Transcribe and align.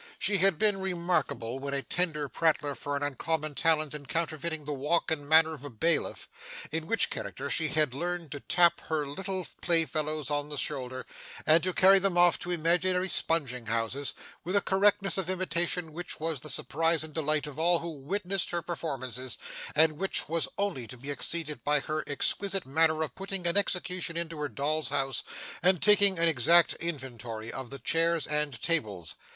She 0.17 0.37
had 0.39 0.57
been 0.57 0.79
remarkable, 0.79 1.59
when 1.59 1.75
a 1.75 1.83
tender 1.83 2.27
prattler 2.27 2.73
for 2.73 2.97
an 2.97 3.03
uncommon 3.03 3.53
talent 3.53 3.93
in 3.93 4.07
counterfeiting 4.07 4.65
the 4.65 4.73
walk 4.73 5.11
and 5.11 5.29
manner 5.29 5.53
of 5.53 5.63
a 5.63 5.69
bailiff: 5.69 6.27
in 6.71 6.87
which 6.87 7.11
character 7.11 7.51
she 7.51 7.67
had 7.67 7.93
learned 7.93 8.31
to 8.31 8.39
tap 8.39 8.81
her 8.89 9.05
little 9.05 9.45
playfellows 9.61 10.31
on 10.31 10.49
the 10.49 10.57
shoulder, 10.57 11.05
and 11.45 11.61
to 11.61 11.71
carry 11.71 11.99
them 11.99 12.17
off 12.17 12.39
to 12.39 12.49
imaginary 12.49 13.07
sponging 13.07 13.67
houses, 13.67 14.15
with 14.43 14.55
a 14.55 14.61
correctness 14.61 15.19
of 15.19 15.29
imitation 15.29 15.93
which 15.93 16.19
was 16.19 16.39
the 16.39 16.49
surprise 16.49 17.03
and 17.03 17.13
delight 17.13 17.45
of 17.45 17.59
all 17.59 17.77
who 17.77 17.91
witnessed 17.91 18.49
her 18.49 18.63
performances, 18.63 19.37
and 19.75 19.99
which 19.99 20.27
was 20.27 20.47
only 20.57 20.87
to 20.87 20.97
be 20.97 21.11
exceeded 21.11 21.63
by 21.63 21.79
her 21.79 22.03
exquisite 22.07 22.65
manner 22.65 23.03
of 23.03 23.13
putting 23.13 23.45
an 23.45 23.55
execution 23.55 24.17
into 24.17 24.39
her 24.39 24.49
doll's 24.49 24.89
house, 24.89 25.21
and 25.61 25.79
taking 25.79 26.17
an 26.17 26.27
exact 26.27 26.73
inventory 26.79 27.53
of 27.53 27.69
the 27.69 27.77
chairs 27.77 28.25
and 28.25 28.59
tables. 28.63 29.13